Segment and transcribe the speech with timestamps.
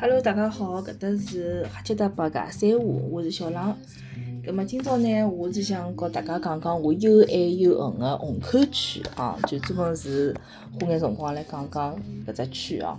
[0.00, 3.76] Hello，大家好，搿搭是哈吉达八家三胡，我是小浪。
[4.46, 10.32] 葛末今朝呢，我是想告大家讲讲我又爱又恨个虹口区啊，就专门是
[10.80, 12.96] 花眼辰光来讲讲搿只区哦。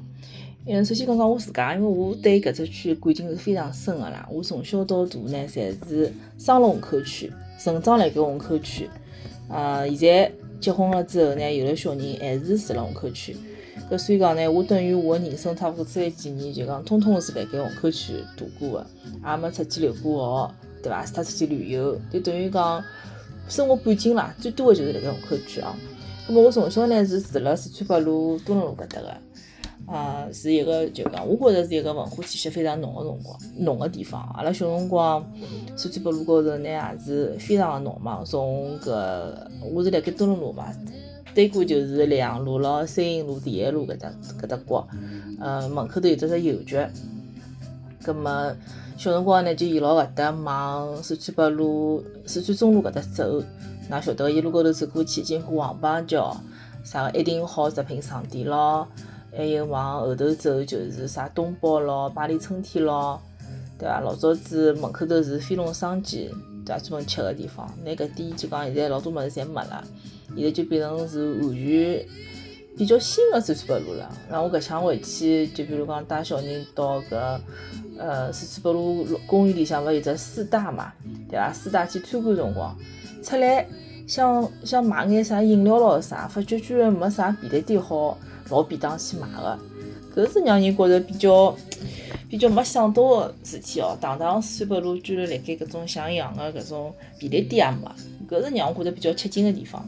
[0.65, 4.27] 嗯，首先讲讲我自家，因为我对搿只区感情是非常深个啦。
[4.29, 8.89] 我从小到大呢，侪是生了虹口区，成长辣盖虹口区。
[9.47, 10.29] 呃，现在
[10.59, 13.37] 结婚了之后呢，有了小人，还是住辣虹口区。
[13.89, 18.87] 搿所以讲呢，我等于我人生差勿多这几年，就讲通通是辣盖虹口区度过个，
[19.25, 21.05] 也没出去留过学，对伐？
[21.05, 22.83] 除脱出去旅游，就等于讲
[23.47, 25.73] 生活半径啦，最多个就是辣盖虹口区哦。
[26.27, 34.21] 咁么我从小呢是住辣四川北路东仑路搿搭个，啊，是一个就讲我觉着是一个文化气息非常浓个辰光，浓个地方。
[34.35, 35.25] 阿拉小辰光
[35.75, 38.91] 四川北路高头呢也是非常个浓嘛，从搿
[39.73, 40.71] 我是辣盖东仑路嘛。
[41.33, 44.87] 对过就是两路咯、三营路、第一路搿搭搿搭角，
[45.39, 46.77] 呃，门口头有只只邮局。
[48.03, 48.31] 葛末
[48.97, 53.43] 小辰光呢，就沿牢搿搭往四川北路、四川中路搿搭走。
[53.89, 56.35] 㑚晓得，一路高头走过去，经过黄浜桥，
[56.83, 58.87] 啥个一定好食品商店咯，
[59.35, 63.19] 还有往后头走就是啥东宝咯、巴黎春天咯，
[63.77, 63.99] 对伐？
[63.99, 66.29] 老早子门口头是飞龙生煎。
[66.65, 66.79] 对伐？
[66.83, 69.83] 专门吃个地方，那搿点就讲现在老多物事侪没了，
[70.39, 72.05] 现在就变成是完全
[72.77, 74.09] 比较新个四川北路了。
[74.29, 77.39] 然后我搿趟回去，就比如讲带小人到搿
[77.97, 80.93] 呃四川北路公园里向，勿有只四大嘛，
[81.29, 81.51] 对伐？
[81.51, 82.75] 四大去参观辰光，
[83.21, 83.67] 出来
[84.07, 88.17] 想想买眼啥饮料咯啥，发觉居然没啥便利店好
[88.49, 89.59] 老便当去买个，
[90.15, 91.55] 搿是让人觉着比较。
[92.29, 97.89] 比较没想到个事体哦，堂堂四川北路居然辣盖搿种像样个搿种便利店也没，
[98.29, 99.83] 搿是让我觉着比较吃惊个地方。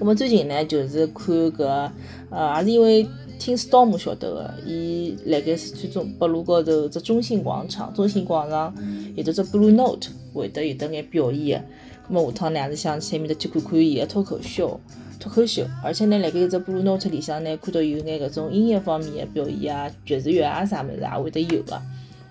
[0.00, 1.90] 葛末最近呢，就是看搿
[2.30, 3.06] 呃，也是因为
[3.38, 8.74] 听 Storm 晓得个，伊辣盖四川中北路高头只中心广场，中心广场
[9.14, 11.66] 有得只 Blue Note 会得有得眼表演个，
[12.08, 14.80] 葛末下趟呢也是想去埃面搭去看看伊个脱口秀。
[15.18, 21.78] 脱口秀，而且呢，辣盖一只 Blue Note 里向呢，看到有眼搿种音乐方面的表演啊，爵士乐啊啥物事也会得有个，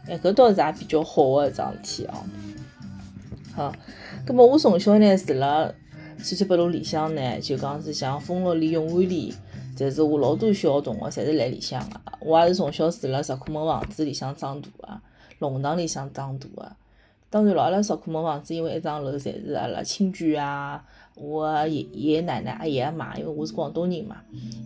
[0.08, 2.26] 哎，搿倒是也比较好个一桩事体哦。
[3.54, 3.72] 好，
[4.26, 5.72] 葛末我从小呢住辣
[6.22, 9.34] 四川北路里向呢，就讲是像丰乐里、永安里，
[9.76, 12.00] 侪是我老多小学同学侪是辣里向个。
[12.20, 15.02] 我也是从小住辣石库门房子里向长大个，
[15.40, 16.72] 弄堂里向长大个。
[17.30, 20.84] 当然咯，阿拉石库门房子因为一幢楼侪是阿拉亲眷啊。
[21.16, 24.18] 我爷爷奶奶、阿爷阿妈，因为我是广东人嘛，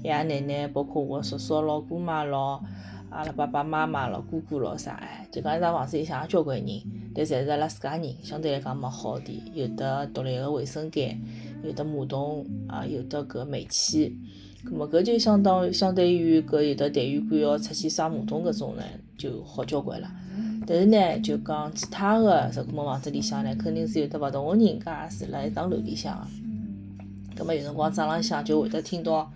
[0.03, 2.63] 爷爷奶奶，包括我叔叔咯、姑妈咯，
[3.13, 6.81] 阿拉爸爸妈妈咯、哥哥咯啥，哎，就讲一幢房子里向也交关人，
[7.13, 11.19] 但侪是阿拉自家人，相对来讲蛮好点，有的独立个卫生间，
[11.63, 14.17] 有的马桶啊，有的搿煤气，
[14.65, 18.83] 葛末搿就相当相对于搿有的单元馆要出去刷马桶搿种呢，
[19.17, 20.09] 就好交关了。
[20.65, 26.27] 但是呢，就讲其他个石库门房子里向呢，肯定是有的勿同个人家住辣一幢楼里向个。
[27.35, 29.29] 葛末有辰光早浪向就会得听到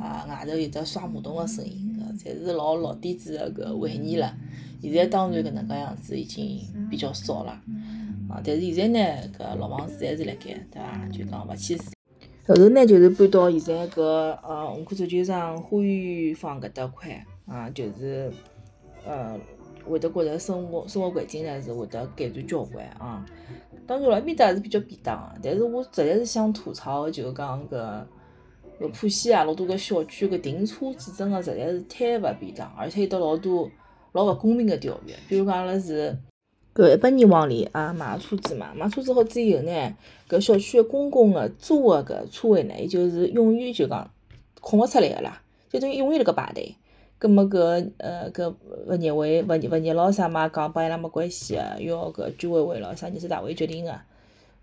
[0.00, 4.34] 啊外头有得刷马桶个声音，侪是老老底子个搿回忆了。
[4.80, 7.52] 现在当然搿能介样子已经比较少了，
[8.28, 11.08] 啊，但是现在呢，搿老房子还是辣盖，对伐？
[11.12, 11.84] 就讲勿去住。
[12.46, 18.32] 后头呢，就是搬到现在搿呃虹口足球场花园坊搿搭块，啊，就是
[19.06, 19.38] 呃。
[19.84, 23.26] 会得觉着生活生活环境呢是会得改善交关啊。
[23.84, 28.04] 当然了，埃面搭还是比较便当个，但是我实在是想吐槽，就是讲搿
[28.82, 33.70] 搿浦西啊，老多个小区搿停车子真个实在是太勿便当，而且有得老多
[34.12, 35.14] 老勿公平个条约。
[35.28, 36.18] 比如讲，阿拉是
[36.74, 39.94] 搿一百年往里啊买车子嘛，买车子好之后呢，
[40.28, 44.10] 搿小区个公共个租个搿车位呢，伊就是永远就讲
[44.60, 46.74] 空勿出来个啦，就等于永远辣盖排队。
[47.18, 48.52] 葛末搿呃搿
[48.88, 53.92] 物业委物业物业咯啥嘛讲帮伊拉没关系个，要搿居委会咯啥人事大会决定个，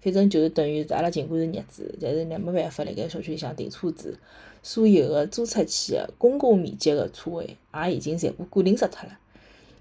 [0.01, 4.17] 反正就是等于是阿拉尽管是业主，但是呢没办法辣盖小区里向停车子，
[4.63, 9.17] 所有个租出去个公共面积个车位也已经全部固定死脱了，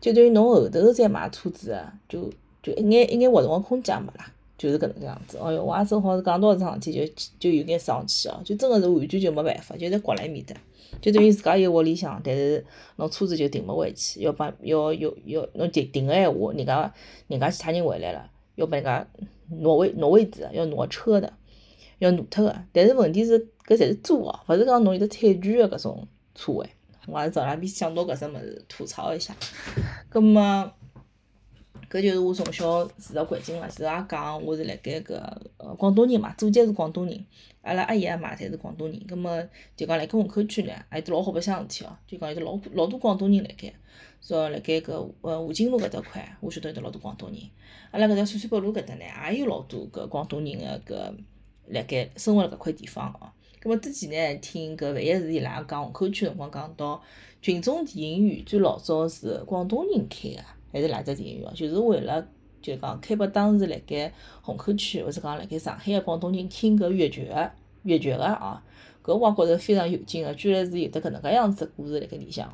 [0.00, 2.30] 就等于侬后头再买车子个，就
[2.62, 5.38] 就一眼一眼活动个空间也没啦，就是搿能介样子。
[5.38, 10.54] 哦哟，我也正好是讲到搿桩事体，就就有眼生气哦，就真个是完全就没办法，就在国辣埃面搭。
[11.02, 12.64] 就等于自家有屋里向，但是
[12.96, 16.92] 侬车子就停勿回去，要帮要要要侬停停个闲话，人家
[17.28, 19.06] 人家其他人回来了，要帮人家
[19.50, 21.32] 挪位挪位置，要挪车的，
[21.98, 22.56] 要挪脱个。
[22.72, 26.68] 但是问题是，搿侪是租哦，勿是讲侬有得产权个搿种车位。
[27.06, 29.34] 我还是早浪边想到搿只物事吐槽一下。
[30.10, 30.70] 葛末
[31.90, 33.66] 搿就是我从小住个环境嘛。
[33.66, 35.14] 前头也讲，我是辣盖搿
[35.56, 37.24] 呃广东人嘛，祖籍是广东人，
[37.62, 39.00] 阿拉阿爷阿妈侪是广东人。
[39.08, 39.42] 葛末
[39.74, 41.96] 就讲辣盖虹口区呢，还有得老好白相事体哦。
[42.06, 43.72] 就讲有得老老多广东人辣盖，
[44.20, 47.38] 说辣盖搿呃华金路搿搭块，我晓得有得老多广东人。
[47.90, 51.14] 阿拉搿条陕西北路搿搭呢，也有老多搿广东人个搿
[51.68, 53.32] 辣盖生活辣搿块地方哦。
[53.60, 57.02] 葛末之前呢，听搿万一是伊拉讲虹口区辰光讲到
[57.40, 60.44] 群众电影院最老早是广东人开个。
[60.72, 61.52] 还是哪只电影院哦？
[61.54, 62.26] 就是为了
[62.60, 64.12] 就讲开拨当时辣盖
[64.42, 67.50] 虹口区或者讲辣盖上海个广东人听搿粤剧个
[67.84, 68.62] 粤剧个啊，
[69.02, 72.52] 搿我也觉着非常有劲个，居然是有得搿能介样子个故事辣盖里向。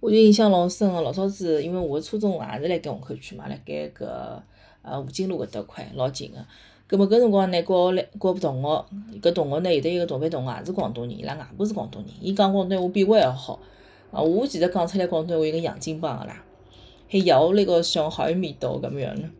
[0.00, 4.04] 我就印象老深个，老早子因为我初中也是辣盖虹口区嘛，辣盖搿
[4.82, 6.38] 呃吴泾路搿搭块老近个。
[6.86, 8.86] 葛末搿辰光呢，跟来跟同学，
[9.22, 13.58] 搿同学呢有得一个同班同学也是广东人，伊拉外婆是广东人，伊讲广东话比我还好
[14.10, 14.20] 啊！
[14.20, 16.43] 我其实讲出来广东话有个洋泾浜个啦。
[17.20, 19.30] 还有那个上海味道，搿么样呢？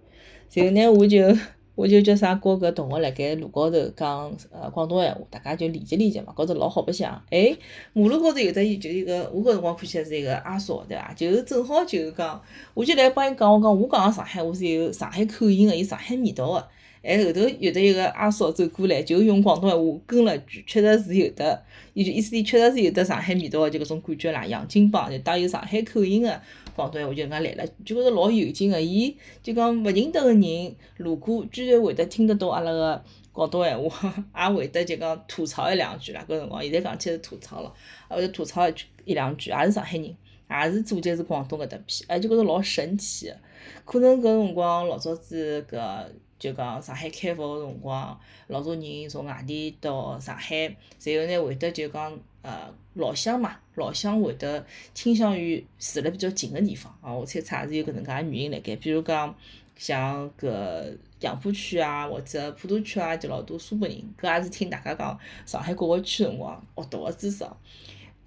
[0.53, 1.19] 然后呢，我就
[1.75, 7.21] 我就叫啥，跟搿同学辣盖路高头讲呃广东闲话，大家就理解理解嘛，觉着老好白相。
[7.31, 7.57] 哎，
[7.93, 11.13] 马路高头有得就一个，我搿辰光看起来是一个阿嫂，对伐？
[11.15, 12.41] 就是正好就是讲，
[12.75, 16.69] 我就来帮伊讲，我讲我讲上海话是有上海口音个，有上海味道个。
[17.05, 21.63] 哎，后头有得一个阿嫂走过来，就用广东闲话跟了句，确实是有的，
[21.93, 26.41] 伊就意思里确实是有得上海味道个，就搿种感觉啦，洋泾浜就带有上海口音个。
[26.75, 28.81] 广东闲话就搿能介来了，就觉着老有劲个。
[28.81, 36.25] 伊就讲勿认得个人路过，居然会得听得懂阿拉个广东闲话，也会得就讲吐槽一两句啦。
[36.29, 37.73] 搿辰光现在讲起来是吐槽了，
[38.11, 43.37] 也会得吐槽一句一两句，也是上海人，也是祖籍是广东搿搭片，哎，就觉着老神奇个。
[43.85, 46.07] 可能搿辰光老早子搿。
[46.45, 50.57] 就讲上海开埠个辰光，老多人从外地到上海，
[51.03, 52.13] 然后呢会得就讲
[52.43, 54.63] 呃老乡嘛，老乡会得
[54.93, 57.11] 倾向于住辣比较近个地方啊。
[57.11, 58.77] 我猜测也是有搿能介原因辣盖。
[58.77, 59.35] 比如讲
[59.75, 67.43] 像搿杨浦区啊，或者普陀区啊，就老多苏北人，搿也是听大家讲上海各个区辰光学到个知识。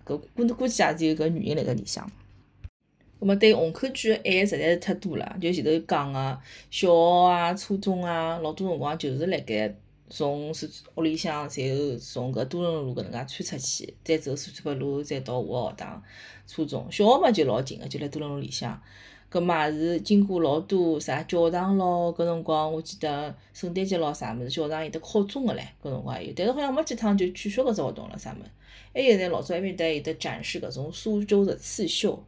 [0.03, 2.09] 搿估估计也是有搿原因辣盖里向。
[3.19, 9.73] 葛末对虹口区个爱实在是太多了，就前头讲个小学啊、初中啊，老多辰光就是辣盖
[10.09, 16.03] 从是屋里向，然后从搿多伦路搿能介穿出去，再走四川北路，再到我个学堂、
[16.45, 16.87] 初中。
[16.91, 18.81] 小学嘛就老近个，就辣多伦路里向。
[19.29, 28.49] 葛末也是经过老多啥教堂咯，搿辰光我记得圣诞节咯啥物事，教堂有得敲钟个唻，搿辰光有，但是好像没几趟就取消搿只活动了啥物事。
[28.93, 32.23] 还有呢，老早埃面搭有得展示搿种苏州的刺绣。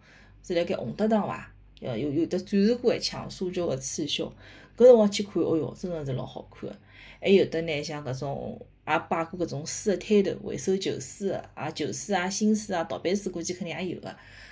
[0.49, 1.53] 是辣盖洪德堂伐？
[1.79, 4.33] 呃，有有得展示过一枪苏州个刺绣，
[4.75, 6.75] 搿辰光去看，哦哟，真个是老好看个。
[7.21, 14.09] 还有得呢，像搿种也摆过搿种书个摊头，回收旧书个，啊旧书啊、新书啊、盗版书估计肯定也有个。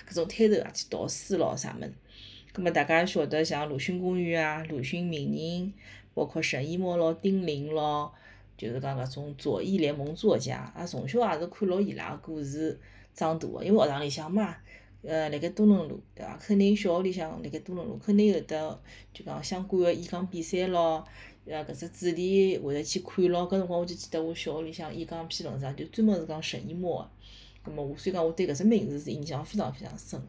[0.08, 1.92] 搿种摊头也去盗书咯啥物事。
[2.52, 5.72] 葛末大家晓得像鲁迅公园啊、鲁迅名人，
[6.14, 8.12] 包括沈一墨咯、丁玲咯，
[8.56, 12.78] 就是讲搿种左翼联盟作家，啊从小也是看牢伊拉个故事
[13.12, 14.56] 长大个，因为学堂里向嘛。
[15.02, 16.36] 呃，辣盖多伦路，对伐？
[16.38, 18.82] 肯定小学里向辣盖多伦路，肯定有得
[19.14, 21.04] 就讲相关个演讲比赛咯，
[21.46, 23.46] 呃，搿只主题会得去看咯。
[23.46, 30.20] 搿辰光我就记得我小学里向演讲篇论上就专门是讲沈一墨个，葛末我所以讲我对搿只名字是印象非常非常深。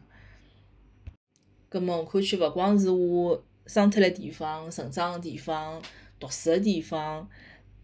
[1.68, 5.82] 葛末虹口区勿光是我生脱个地方、成长个地方、
[6.20, 7.28] 读书个地方。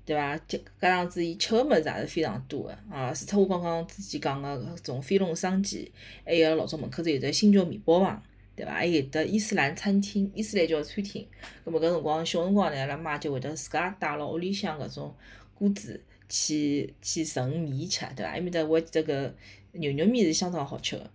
[0.06, 0.38] 对伐？
[0.46, 3.12] 加加上子，伊吃个物事也是非常多个啊！
[3.12, 5.84] 除脱我刚刚之前讲个搿种飞龙生煎，
[6.24, 8.22] 还有老早门口头有只新桥面包房，
[8.54, 8.74] 对伐？
[8.74, 11.26] 还有得伊斯兰餐厅、伊斯兰教餐厅。
[11.64, 15.12] 葛末搿辰光小辰光呢，阿拉妈就会得自家带牢屋里向搿种
[15.54, 18.30] 锅子去去盛面吃，对伐？
[18.30, 19.32] 埃面搭我记得搿
[19.72, 21.10] 牛肉面是相当好吃个，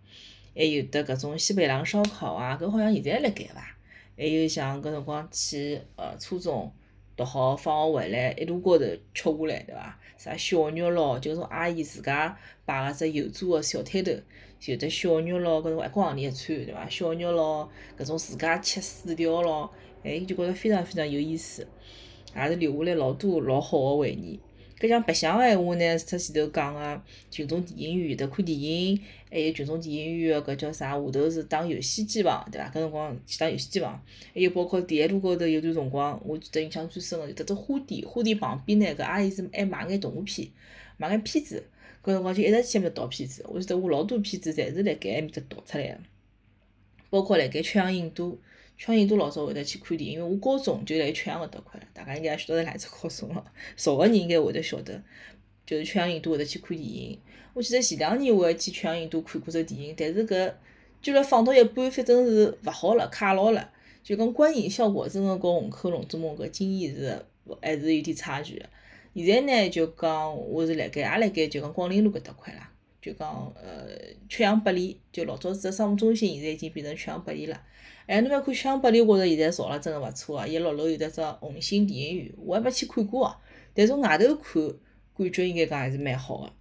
[0.54, 3.66] 还有得搿种西北狼烧烤啊，搿好像现在还辣盖伐？
[4.18, 6.70] 还有像搿辰光去呃初中。
[7.16, 10.00] 读好，放学回来一路高头吃下来，对伐？
[10.18, 14.12] 啥小肉咯，就种阿姨自家摆个只油炸个小摊头，
[14.66, 16.88] 有得小肉咯，搿种一光行钿一串，对伐？
[16.90, 19.70] 小肉咯，搿种自家切水条咯，
[20.04, 21.68] 哎，就觉着非常非常有意思，
[22.36, 24.40] 也是留下来老多老好个回忆。
[24.82, 30.94] 搿像白相个闲话呢，出前头讲个群众电影院有得看电影，还有群众电影院个搿叫啥？
[30.94, 32.68] 下头是打游戏机房，对伐？
[32.70, 40.48] 搿辰光去打游戏机房，还有包括第一路高头有段辰光，我记得印象最深个就得只花店，花店旁边呢，搿阿姨是还卖眼动画片，
[40.98, 41.64] 卖眼片子，
[42.04, 43.46] 搿辰光就一直去埃面搭盗片子。
[43.48, 46.00] 我记得我老多片子侪是辣盖埃面搭盗出来个，
[47.12, 48.40] 包括辣盖曲阳影都。
[48.84, 53.46] 曲阳都老早会得去看电影，因为我高中就辣曲阳搿搭块，大家应该也晓得是哪只高中了。
[53.78, 55.00] 熟个人应该会得晓得，
[55.68, 57.20] 就是曲阳影都会得去看电影。
[57.54, 60.52] 我记得前两年我还去曲阳影都看过只电影，但是搿
[61.00, 63.70] 居然放到一半，反正是勿好了，卡牢了，
[64.04, 67.24] 就讲观影效果真个跟虹口龙之梦搿经验是
[67.62, 68.66] 还是有点差距个。
[69.14, 72.71] 现在呢，就讲我是辣盖也辣盖就讲广陵路搿搭块啦，
[73.02, 73.88] 就讲呃
[74.30, 77.62] 曲阳百里，就老早子个商务中心，现在已经变成曲阳百里了。
[78.06, 80.46] 哎，侬覅看曲阳百里，我觉着现在造了真个勿错啊！
[80.46, 83.36] 伊六楼有得只红星电影院，我还没去看过哦。
[83.74, 84.62] 但从外头看，
[85.18, 86.54] 感觉应该讲还是蛮好个。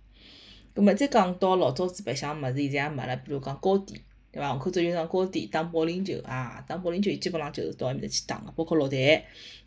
[0.73, 4.01] 葛末再讲到老早子白相物事，现在也没了，比如讲高点，
[4.33, 4.51] 对伐？
[4.51, 9.27] 虹口足球场高点打保龄球啊，打保龄球伊基本浪就是到埃面搭去打个，包括落台也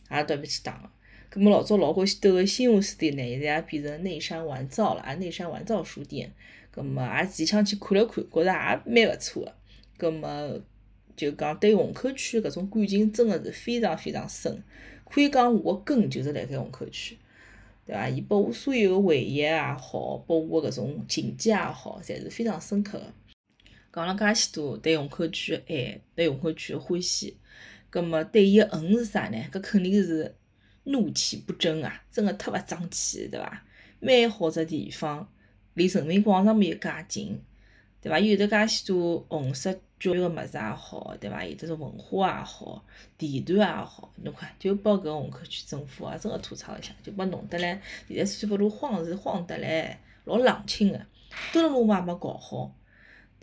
[0.09, 0.89] 到埃面去打个。
[1.33, 6.31] 咁么老早老欢喜兜个新华书店呢，现在也变成内山玩造了，啊，内山玩造书店。
[6.71, 10.07] 咁么也自己想去看了看，觉着也蛮勿错个。
[10.07, 10.61] 咁么
[11.17, 14.63] 就讲对虹口区搿种感情真个是非常非常深，
[15.05, 17.17] 可以讲我个根就是辣盖虹口区，
[17.87, 18.07] 对伐？
[18.07, 23.05] 伊拨我所有个回忆也好，拨我搿种情节也好，侪是非常深刻个。
[23.91, 27.37] 讲了介许多对虹口区个爱，对虹口区个欢喜，
[27.91, 29.37] 咁么对伊个恨是啥呢？
[29.51, 30.35] 搿肯定是。
[30.85, 33.63] 怒气不争啊，真个忒勿争气，对伐？
[33.99, 35.27] 蛮好只地方，
[35.75, 37.41] 离人民广场面又介近，
[38.01, 38.19] 对伐？
[38.19, 41.45] 有得介许多红色教育个物事也好，对伐？
[41.45, 42.83] 有得种文化也好，
[43.17, 50.99] 地段也好，侬看就拨搿虹口区政府啊，真个吐槽一下，就拨弄得来，现在三八路荒是荒得来，老冷清个，
[51.53, 52.75] 墩路嘛也没搞好。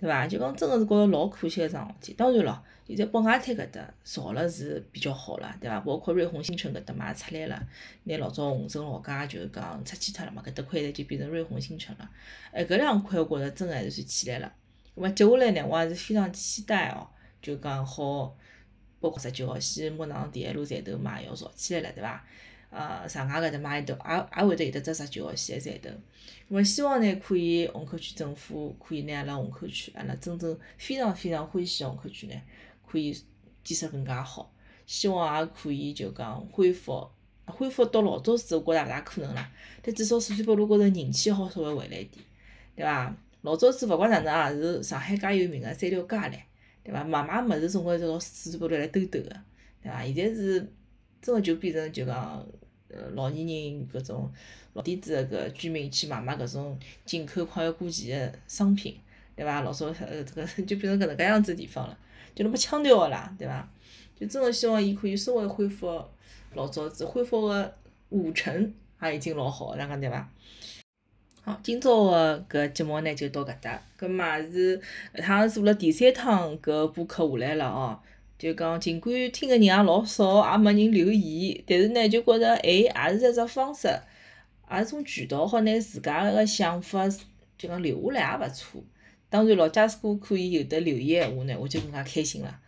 [0.00, 0.26] 对伐？
[0.26, 2.14] 就讲真个是觉着老可惜个桩事体。
[2.14, 5.78] 当然咯，现在北外滩搿搭造了是比较好了，对伐？
[5.80, 7.69] 包括瑞虹新城搿搭嘛也出来了，
[8.04, 12.11] 拿老早虹城老街就是讲拆迁脱了嘛，搿搭块就变成瑞虹新城了。
[12.50, 14.50] 哎，搿两块我觉着真个还是算起来了。
[14.97, 17.07] 咾么接下来呢，我还是非常期待哦，
[17.42, 18.35] 就讲好，
[19.00, 22.25] 包括十九号线木塘第一路站头嘛要造起来了，对伐？
[22.71, 25.91] 呃，上海搿搭嘛也都也也会得有得只十九号线个站头，
[26.55, 32.35] 么希望呢可以虹口区政府可以拿阿拉虹口区，阿拉真正非常非常欢喜虹口区呢，
[32.87, 33.12] 可以
[33.65, 34.53] 建设更加好。
[34.87, 37.09] 希望也可以就讲恢复，
[37.47, 39.50] 恢复到老早时，我觉着勿大可能啦。
[39.83, 42.25] 但至少四川北路高头人气好稍微回来一点，
[42.77, 43.17] 对伐？
[43.43, 46.33] 老早子勿管哪能也是上海介有名个三条街唻，
[46.85, 47.03] 对伐？
[47.03, 49.37] 买买物事总归是到四川北路来兜兜个，
[49.83, 50.05] 对伐？
[50.05, 50.73] 现在是。
[51.23, 52.47] 真个就变成就讲，
[52.89, 54.31] 呃，老年人搿种
[54.73, 58.97] 老底子个搿居民去买买搿种进口快要过期的商品，
[59.37, 59.61] 对伐？
[59.61, 61.99] 老早呃这个 就变成搿能介样子地方了，
[62.35, 63.69] 就那么腔调个啦，对伐？
[64.19, 66.03] 就真个希望伊可以稍微恢复
[66.55, 67.75] 老早子，恢复个
[68.11, 70.29] 五成也已经老好，哪讲对伐？
[71.43, 74.79] 好，今朝个搿节目呢就到搿搭，搿嘛是
[75.15, 77.99] 搿趟做了第三趟搿播客下来了哦。
[78.40, 83.87] 就讲，尽管听个人也老少，也没人留言，但是呢，就觉着，哎，也是一只方式，
[84.70, 87.06] 也是一种渠道，好拿自家个想法
[87.59, 88.82] 就讲留下来也勿错。
[89.28, 92.59] 当然咯，假使果可以有得留言闲话呢，我就更加开心了，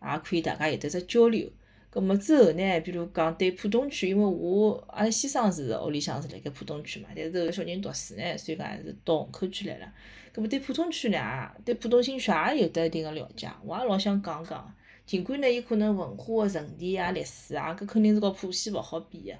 [0.00, 1.50] 也可以大家有得只交流。
[1.90, 9.92] 葛末之后呢，比如讲对浦东区，因为我阿拉先生是屋里向是辣盖浦东区嘛，但是个小人读书呢，所以讲还是到虹口区来了。
[10.32, 14.72] 葛末对浦东区呢，对浦东新区也有得一定个了解，我也老想讲讲。
[15.06, 19.32] 尽管呢，伊可能文化个沉淀啊、历史啊，搿肯定是和浦西勿好比个。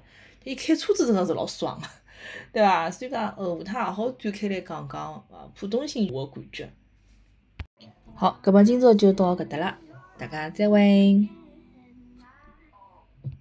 [0.45, 1.85] 伊开车子真个是老爽个，
[2.53, 2.89] 对伐？
[2.89, 6.69] 所以讲，后趟也好展开来讲讲呃浦东新区个感觉。
[8.15, 9.77] 好，搿么今朝就到搿搭了，
[10.17, 11.27] 大家再会。